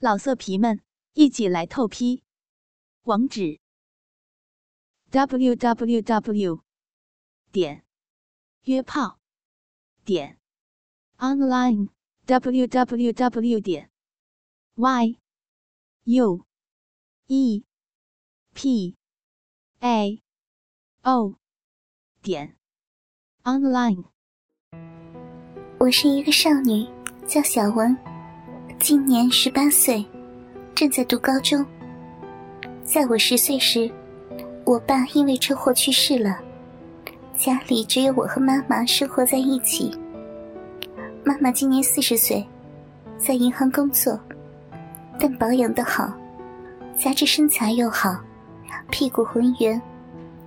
[0.00, 0.80] 老色皮们，
[1.14, 2.22] 一起来透批！
[3.02, 3.58] 网址
[5.10, 6.62] ：w w w
[7.50, 7.84] 点
[8.62, 9.18] 约炮
[10.04, 10.38] 点
[11.16, 11.88] online
[12.26, 13.90] w w w 点
[14.76, 15.18] y
[16.04, 16.46] u
[17.26, 17.64] e
[18.54, 18.96] p
[19.80, 20.22] a
[21.02, 21.34] o
[22.22, 22.56] 点
[23.42, 24.04] online。
[25.80, 26.86] 我是一个少女，
[27.26, 28.17] 叫小文。
[28.80, 30.06] 今年十八岁，
[30.72, 31.66] 正在读高中。
[32.84, 33.90] 在我十岁时，
[34.64, 36.38] 我爸因为车祸去世了，
[37.36, 39.90] 家里只有我和妈妈生活在一起。
[41.24, 42.46] 妈妈今年四十岁，
[43.18, 44.18] 在银行工作，
[45.18, 46.12] 但保养的好，
[46.96, 48.16] 加之身材又好，
[48.90, 49.80] 屁股浑圆，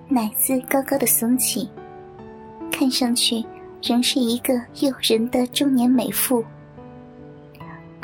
[0.08, 1.68] 奶子高高的耸起，
[2.70, 3.44] 看上去
[3.82, 6.42] 仍是一个诱人的中年美妇。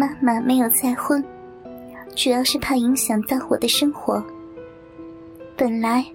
[0.00, 1.22] 妈妈没有再婚，
[2.14, 4.24] 主要是怕影响到我的生活。
[5.56, 6.06] 本来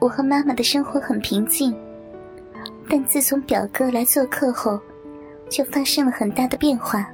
[0.00, 1.72] 我和妈妈的生活很平静，
[2.88, 4.76] 但自从表哥来做客后，
[5.48, 7.08] 就发生了很大的变化。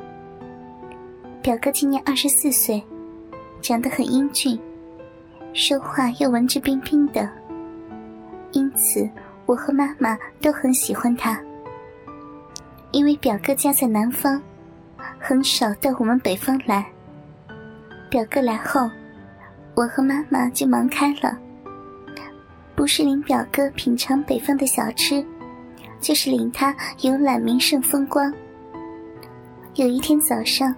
[1.43, 2.83] 表哥今年二十四岁，
[3.61, 4.59] 长得很英俊，
[5.53, 7.29] 说话又文质彬彬的，
[8.53, 9.07] 因此
[9.45, 11.39] 我和妈妈都很喜欢他。
[12.93, 14.41] 因为表哥家在南方。
[15.27, 16.85] 很少到我们北方来。
[18.11, 18.91] 表哥来后，
[19.75, 21.35] 我和妈妈就忙开了。
[22.77, 25.25] 不是领表哥品尝北方的小吃，
[25.99, 28.31] 就是领他游览名胜风光。
[29.77, 30.75] 有一天早上，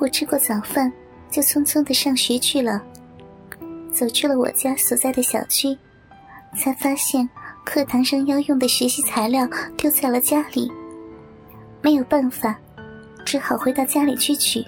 [0.00, 0.92] 我吃过早饭，
[1.30, 2.82] 就匆匆的上学去了。
[3.92, 5.78] 走出了我家所在的小区，
[6.56, 7.28] 才发现
[7.64, 10.72] 课堂上要用的学习材料丢在了家里，
[11.80, 12.58] 没有办法。
[13.26, 14.64] 只好回到家里去取。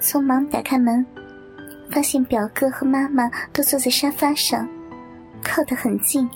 [0.00, 1.04] 匆忙打开门，
[1.90, 4.68] 发现表哥和妈妈都坐在沙发上，
[5.42, 6.28] 靠得很近。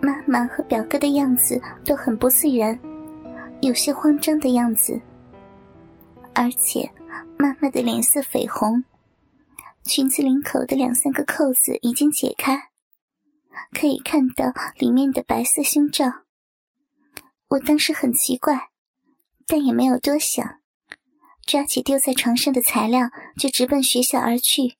[0.00, 2.78] 妈妈和表哥的样子都很不自然，
[3.60, 4.98] 有些慌张的样子。
[6.32, 6.88] 而且
[7.36, 8.84] 妈妈的脸色绯红，
[9.82, 12.70] 裙子领口的两三个扣子已经解开，
[13.78, 16.04] 可以看到里面的白色胸罩。
[17.48, 18.68] 我当时很奇怪。
[19.50, 20.60] 但也没有多想，
[21.46, 24.76] 抓起丢在床上的材料就直奔学校而去。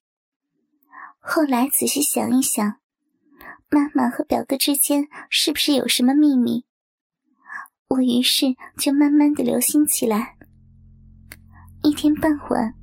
[1.19, 2.77] 后来仔细想一想，
[3.71, 6.67] 妈妈和表哥之间是不是有什么秘密？
[7.89, 10.37] 我于是就慢慢的留心起来。
[11.83, 12.75] 一天傍晚，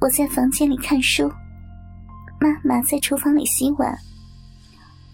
[0.00, 1.28] 我在房间里看书，
[2.40, 3.96] 妈妈在厨房里洗碗。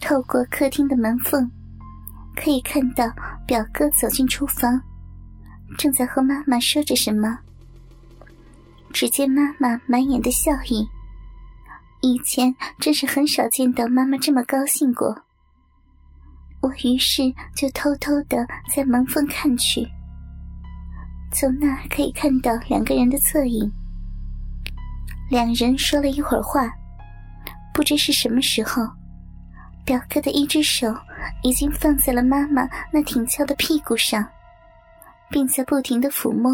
[0.00, 1.50] 透过客厅的门缝，
[2.34, 3.04] 可以看到
[3.46, 4.80] 表哥走进厨房。
[5.78, 7.38] 正在和妈妈说着什么，
[8.92, 10.86] 只见妈妈满眼的笑意。
[12.02, 15.16] 以前真是很少见到妈妈这么高兴过。
[16.62, 17.22] 我于是
[17.54, 19.86] 就偷偷的在门缝看去，
[21.32, 23.70] 从那可以看到两个人的侧影。
[25.30, 26.70] 两人说了一会儿话，
[27.72, 28.82] 不知是什么时候，
[29.84, 30.92] 表哥的一只手
[31.42, 34.26] 已经放在了妈妈那挺翘的屁股上。
[35.30, 36.52] 并在不停的抚摸。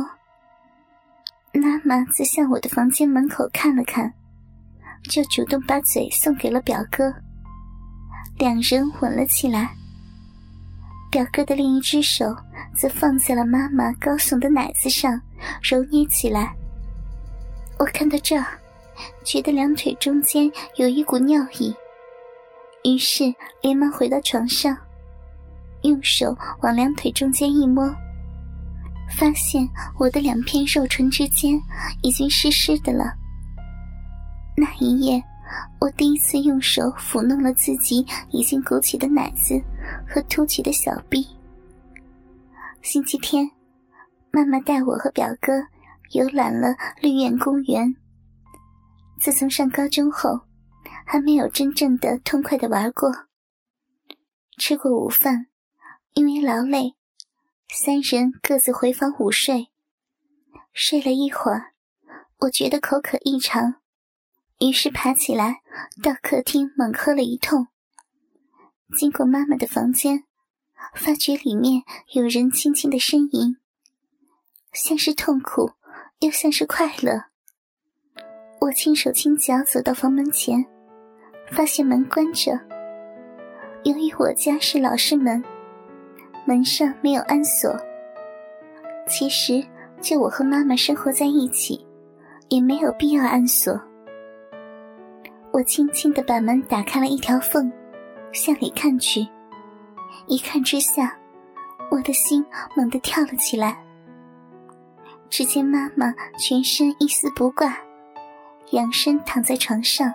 [1.55, 4.13] 妈妈则向我的房间门口看了看，
[5.11, 7.13] 就主动把嘴送给了表哥。
[8.39, 9.71] 两人吻了起来。
[11.11, 12.37] 表哥的另一只手
[12.75, 15.19] 则放在了妈妈高耸的奶子上，
[15.63, 16.55] 揉捏起来。
[17.79, 18.37] 我看到这，
[19.25, 21.75] 觉得两腿中间有一股尿意，
[22.85, 24.77] 于是连忙回到床上，
[25.83, 27.95] 用手往两腿中间一摸。
[29.11, 29.69] 发现
[29.99, 31.61] 我的两片肉唇之间
[32.03, 33.15] 已经湿湿的了。
[34.57, 35.23] 那一夜，
[35.81, 39.61] 我第一次用手抚弄了自己已经鼓起的奶子
[40.09, 41.27] 和凸起的小臂。
[42.83, 43.51] 星期天，
[44.31, 45.53] 妈妈带我和表哥
[46.13, 47.95] 游览了绿苑公园。
[49.19, 50.41] 自从上高中后，
[51.05, 53.11] 还没有真正的痛快的玩过。
[54.59, 55.47] 吃过午饭，
[56.15, 56.95] 因为劳累。
[57.69, 59.69] 三人各自回房午睡。
[60.73, 61.73] 睡了一会儿，
[62.39, 63.77] 我觉得口渴异常，
[64.61, 65.63] 于是爬起来
[66.03, 67.69] 到客厅猛喝了一通。
[68.97, 70.25] 经过妈妈的房间，
[70.95, 71.83] 发觉里面
[72.13, 73.57] 有人轻轻的呻吟，
[74.73, 75.73] 像是痛苦，
[76.21, 77.25] 又像是快乐。
[78.61, 80.65] 我轻手轻脚走到房门前，
[81.51, 82.53] 发现门关着。
[83.85, 85.43] 由于我家是老式门。
[86.47, 87.77] 门上没有安锁。
[89.09, 89.63] 其实，
[90.01, 91.85] 就我和妈妈生活在一起，
[92.49, 93.79] 也没有必要安锁。
[95.53, 97.71] 我轻轻的把门打开了一条缝，
[98.33, 99.27] 向里看去。
[100.27, 101.17] 一看之下，
[101.91, 102.45] 我的心
[102.77, 103.77] 猛地跳了起来。
[105.29, 107.77] 只见妈妈全身一丝不挂，
[108.71, 110.13] 仰身躺在床上，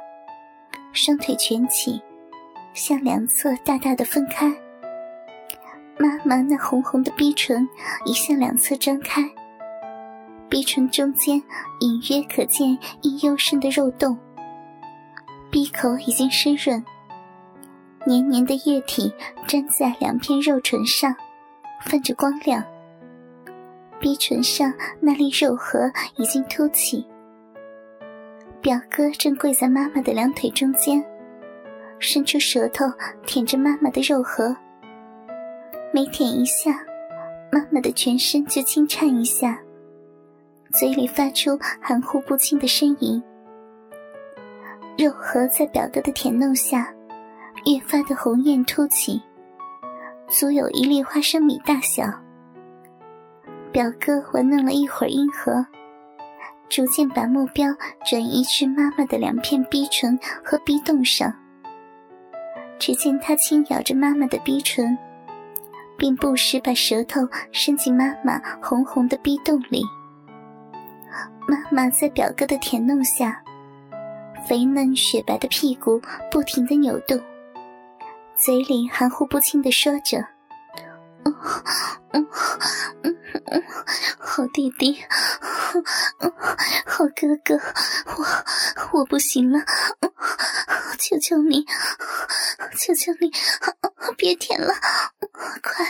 [0.94, 2.02] 双腿蜷起，
[2.74, 4.54] 向两侧大大的分开。
[6.02, 7.70] 妈妈那红红的逼唇
[8.06, 9.22] 已向两侧张开，
[10.50, 11.40] 逼唇中间
[11.80, 14.18] 隐约可见一幽深的肉洞，
[15.52, 16.84] 闭口已经湿润，
[18.08, 19.14] 黏黏的液体
[19.48, 21.16] 粘在两片肉唇上，
[21.86, 22.64] 泛着光亮。
[24.00, 25.82] 逼唇上那粒肉核
[26.16, 27.06] 已经凸起，
[28.60, 31.06] 表哥正跪在妈妈的两腿中间，
[32.00, 32.86] 伸出舌头
[33.24, 34.58] 舔着妈妈的肉核。
[35.94, 36.72] 每舔一下，
[37.52, 39.60] 妈妈的全身就轻颤一下，
[40.72, 43.22] 嘴里发出含糊不清的呻吟。
[44.98, 46.94] 肉核在表哥的舔弄下，
[47.66, 49.22] 越发的红艳凸起，
[50.30, 52.06] 足有一粒花生米大小。
[53.74, 55.66] 表哥玩弄了一会儿阴核，
[56.70, 57.68] 逐渐把目标
[58.06, 61.34] 转移至妈妈的两片逼唇和逼洞上。
[62.80, 64.98] 只见他轻咬着妈妈的逼唇，
[66.02, 67.22] 并不时把舌头
[67.52, 69.84] 伸进妈妈红红的逼洞里。
[71.48, 73.40] 妈妈在表哥的舔弄下，
[74.48, 76.02] 肥嫩雪白的屁股
[76.32, 77.22] 不停的扭动，
[78.36, 80.18] 嘴里含糊不清的说着。
[81.24, 81.36] 嗯
[82.14, 82.28] 嗯
[83.04, 83.18] 嗯
[83.52, 83.64] 嗯，
[84.18, 84.98] 好弟弟，
[86.88, 87.60] 好哥哥，
[88.18, 89.60] 我我不行了，
[91.02, 91.66] 求求你，
[92.78, 93.32] 求求你，
[94.16, 94.72] 别舔了，
[95.64, 95.84] 快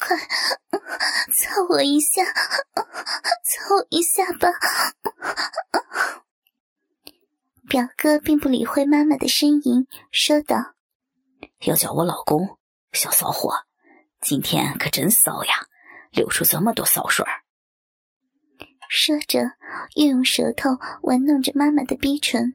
[0.00, 0.16] 快
[1.32, 4.48] 操我一下，操我一下吧。
[7.68, 10.74] 表哥并不理会妈妈的呻吟，说道
[11.64, 12.58] ：“要叫我老公，
[12.92, 13.54] 小骚货。”
[14.20, 15.54] 今天可真骚呀，
[16.10, 17.44] 流出这么多骚水儿。
[18.88, 19.52] 说着，
[19.94, 20.70] 又用舌头
[21.02, 22.54] 玩弄着妈妈的逼唇。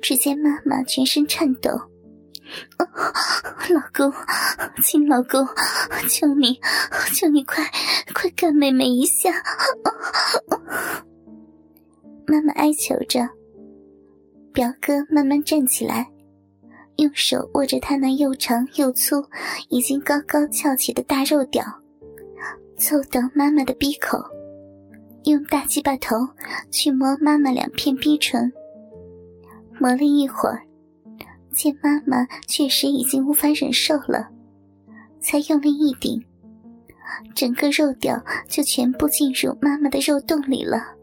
[0.00, 1.70] 只见妈妈全身颤抖
[3.70, 4.12] ：“老公，
[4.82, 5.46] 亲老公，
[6.08, 6.58] 求你，
[7.14, 7.64] 求你快
[8.14, 9.30] 快干妹妹一下！”
[12.26, 13.28] 妈妈哀求着。
[14.52, 16.08] 表哥慢慢站起来。
[16.96, 19.24] 用手握着他那又长又粗、
[19.68, 21.64] 已经高高翘起的大肉屌，
[22.76, 24.18] 凑到妈妈的鼻口，
[25.22, 26.16] 用大鸡巴头
[26.72, 28.52] 去摸妈妈两片逼唇。
[29.80, 30.62] 磨了一会儿，
[31.52, 34.28] 见妈妈确实已经无法忍受了，
[35.20, 36.24] 才用力一顶，
[37.34, 40.94] 整个肉屌就全部进入妈妈的肉洞里了。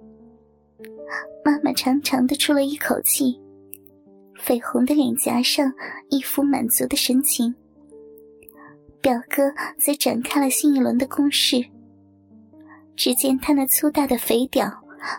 [1.43, 3.39] 妈妈长长的出了一口气。
[4.37, 5.73] 绯红的脸颊上
[6.09, 7.55] 一副满足的神情，
[9.01, 11.65] 表哥则展开了新一轮的攻势。
[12.95, 14.71] 只见他那粗大的肥屌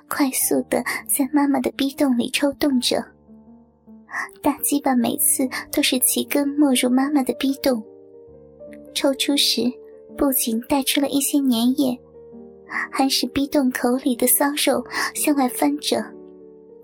[0.07, 3.05] 快速的在妈妈的逼洞里抽动着，
[4.43, 7.83] 大鸡巴每次都是齐根没入妈妈的逼洞，
[8.95, 9.63] 抽出时
[10.17, 11.99] 不仅带出了一些粘液，
[12.91, 14.85] 还使逼洞口里的骚肉
[15.15, 16.05] 向外翻着，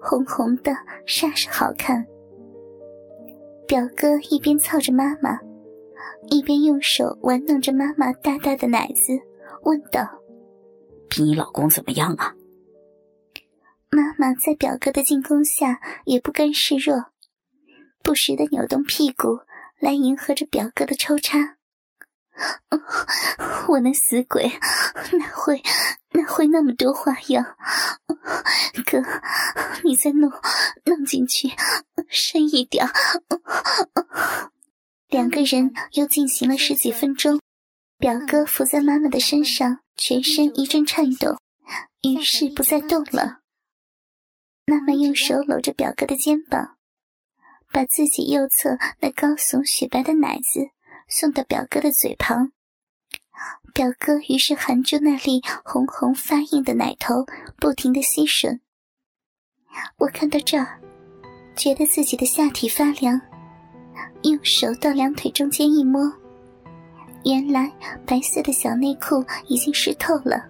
[0.01, 0.73] 红红的，
[1.07, 2.07] 煞是好看。
[3.67, 5.39] 表哥一边操着妈妈，
[6.29, 9.19] 一边用手玩弄着妈妈大大的奶子，
[9.63, 10.07] 问道
[11.09, 12.35] ：“比你老公怎么样啊？”
[13.91, 17.07] 妈妈在表哥的进攻下也不甘示弱，
[18.03, 19.41] 不时的扭动屁股
[19.79, 21.57] 来迎合着表哥的抽插。
[23.69, 24.49] 我那死鬼
[25.19, 25.63] 哪会
[26.13, 27.57] 哪会那么多花样？
[28.87, 29.03] 哥，
[29.85, 30.31] 你再弄
[30.85, 31.51] 弄进去
[32.09, 32.87] 深一点。
[35.09, 37.41] 两个人又进行了十几分钟，
[37.99, 41.37] 表哥伏在妈妈的身上，全身一阵颤抖，
[42.03, 43.41] 于是不再动了。
[44.65, 46.72] 妈妈用手搂着表哥的肩膀，
[47.73, 50.71] 把自己右侧那高耸雪白的奶子。
[51.09, 52.53] 送到表哥的嘴旁，
[53.75, 57.27] 表哥于是含住那粒红红发硬的奶头，
[57.59, 58.61] 不停的吸吮。
[59.99, 60.81] 我看到这儿，
[61.55, 63.21] 觉得自己的下体发凉，
[64.23, 66.01] 用手到两腿中间一摸，
[67.27, 67.71] 原来
[68.07, 70.43] 白色的小内裤已经湿透了。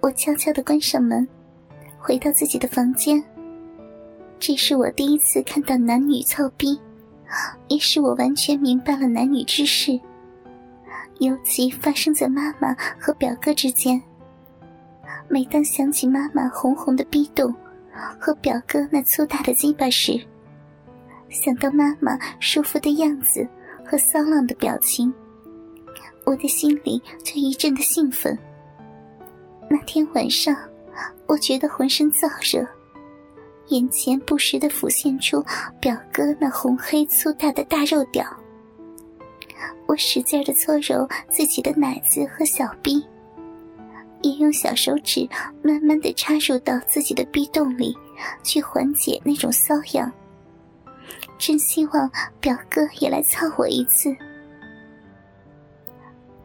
[0.00, 1.26] 我悄悄的关上门，
[1.98, 3.20] 回到自己的房间。
[4.40, 6.80] 这是我第一次看到男女操逼。
[7.68, 9.92] 也使我完全明白了男女之事，
[11.20, 14.02] 尤其发生在妈妈和表哥之间。
[15.28, 17.54] 每当想起妈妈红红的逼洞
[18.18, 20.20] 和表哥那粗大的鸡巴时，
[21.28, 23.46] 想到妈妈舒服的样子
[23.86, 25.14] 和骚浪的表情，
[26.24, 28.36] 我的心里就一阵的兴奋。
[29.68, 30.56] 那天晚上，
[31.28, 32.66] 我觉得浑身燥热，
[33.70, 35.42] 眼前不时的浮现出
[35.80, 38.24] 表哥那红黑粗大的大肉屌。
[39.86, 43.04] 我使劲的搓揉自己的奶子和小臂，
[44.22, 45.28] 也用小手指
[45.62, 47.96] 慢慢的插入到自己的逼洞里，
[48.42, 50.10] 去缓解那种瘙痒。
[51.38, 52.10] 真希望
[52.40, 54.14] 表哥也来操我一次。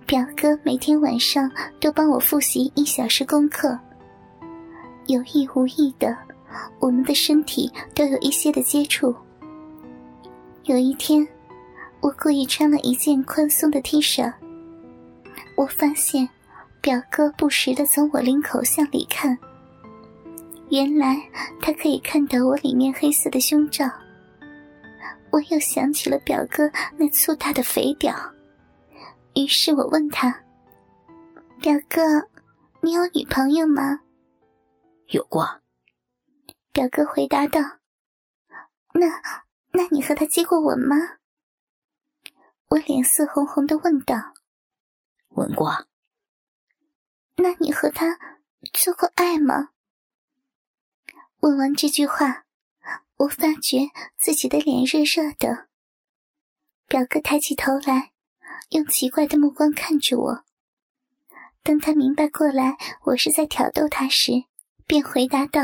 [0.05, 3.77] 表哥每天晚上都帮我复习一小时功课，
[5.08, 6.15] 有意无意的，
[6.79, 9.15] 我们的身体都有一些的接触。
[10.63, 11.27] 有一天，
[12.01, 14.31] 我故意穿了一件宽松的 T 恤，
[15.55, 16.27] 我发现
[16.81, 19.38] 表哥不时的从我领口向里看，
[20.69, 21.21] 原来
[21.62, 23.85] 他可以看到我里面黑色的胸罩。
[25.31, 28.15] 我又想起了表哥那粗大的肥屌。
[29.33, 30.33] 于是我问他
[31.62, 32.01] ：“表哥，
[32.81, 34.00] 你有女朋友吗
[35.12, 35.45] ？”“有过。”
[36.75, 37.62] 表哥回答道。
[39.00, 39.08] “那，
[39.72, 40.98] 那你和他接过吻吗？”
[42.67, 44.34] 我脸色红红的问道。
[45.36, 45.88] “吻过。
[47.38, 48.20] ”“那你和他
[48.74, 49.70] 做过爱吗？”
[51.39, 52.44] 问完这句话，
[53.20, 55.70] 我发觉自己的脸热热的。
[56.88, 58.12] 表哥抬起头来。
[58.70, 60.44] 用奇怪的目光看着我。
[61.62, 64.46] 当他明白过来我是在挑逗他时，
[64.88, 65.62] 便回答道：“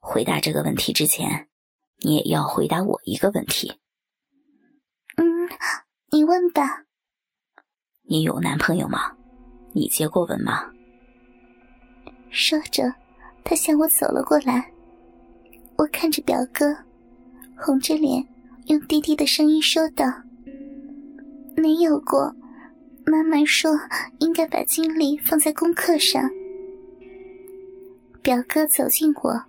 [0.00, 1.48] 回答这个问题之前，
[1.98, 3.74] 你也要回答我一个问题。
[5.16, 5.48] ”“嗯，
[6.10, 6.84] 你问吧。
[8.08, 9.16] ”“你有男朋友吗？
[9.72, 10.72] 你接过吻吗？”
[12.30, 12.94] 说着，
[13.44, 14.72] 他向我走了过来。
[15.76, 16.76] 我看着表哥，
[17.56, 18.26] 红着脸，
[18.66, 20.04] 用低低的声音说道。
[21.56, 22.34] 没有过，
[23.04, 23.70] 妈妈说
[24.18, 26.22] 应该把精力放在功课上。
[28.22, 29.44] 表哥走近我，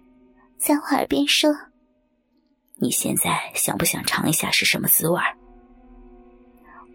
[0.62, 1.52] 在我耳边说
[2.78, 5.20] ：“你现在想不想尝一下是什么滋味？”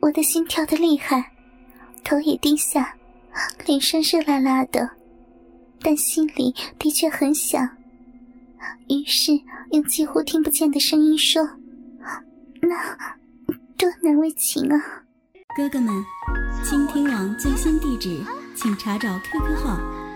[0.00, 1.32] 我的心跳的厉害，
[2.04, 2.94] 头也低下，
[3.66, 4.88] 脸上热辣辣的，
[5.80, 7.68] 但心里的确很想。
[8.88, 9.32] 于是
[9.72, 11.42] 用几乎听不见的声音说
[12.62, 12.96] ：“那
[13.76, 14.80] 多难为情啊！”
[15.58, 15.92] 哥哥们，
[16.62, 18.22] 倾听网最新地址，
[18.54, 19.76] 请查找 QQ 号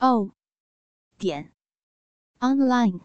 [0.00, 0.30] O
[1.18, 1.52] 点
[2.40, 3.00] online。